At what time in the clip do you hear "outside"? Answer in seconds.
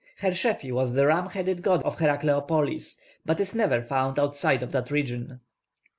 4.17-4.63